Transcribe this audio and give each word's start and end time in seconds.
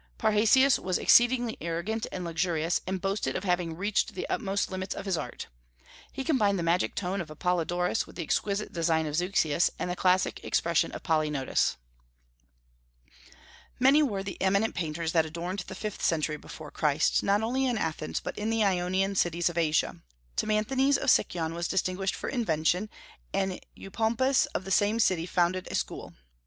Parrhasius 0.17 0.79
was 0.79 0.97
exceedingly 0.97 1.57
arrogant 1.61 2.07
and 2.11 2.23
luxurious, 2.25 2.81
and 2.87 2.99
boasted 2.99 3.35
of 3.35 3.43
having 3.43 3.77
reached 3.77 4.15
the 4.15 4.27
utmost 4.31 4.71
limits 4.71 4.95
of 4.95 5.05
his 5.05 5.15
art. 5.15 5.45
He 6.11 6.23
combined 6.23 6.57
the 6.57 6.63
magic 6.63 6.95
tone 6.95 7.21
of 7.21 7.29
Apollodorus 7.29 8.07
with 8.07 8.15
the 8.15 8.23
exquisite 8.23 8.73
design 8.73 9.05
of 9.05 9.13
Zeuxis 9.15 9.69
and 9.77 9.91
the 9.91 9.95
classic 9.95 10.43
expression 10.43 10.91
of 10.93 11.03
Polygnotus. 11.03 11.77
Many 13.79 14.01
were 14.01 14.23
the 14.23 14.41
eminent 14.41 14.73
painters 14.73 15.11
that 15.11 15.27
adorned 15.27 15.59
the 15.67 15.75
fifth 15.75 16.03
century 16.03 16.37
before 16.37 16.71
Christ, 16.71 17.21
not 17.21 17.43
only 17.43 17.67
in 17.67 17.77
Athens, 17.77 18.19
but 18.19 18.35
in 18.39 18.49
the 18.49 18.63
Ionian 18.63 19.13
cities 19.13 19.49
of 19.51 19.55
Asia. 19.59 19.97
Timanthes 20.35 20.97
of 20.97 21.11
Sicyon 21.11 21.53
was 21.53 21.67
distinguished 21.67 22.15
for 22.15 22.27
invention, 22.27 22.89
and 23.35 23.59
Eupompus 23.77 24.47
of 24.55 24.65
the 24.65 24.71
same 24.71 24.99
city 24.99 25.27
founded 25.27 25.67
a 25.69 25.75
school. 25.75 26.15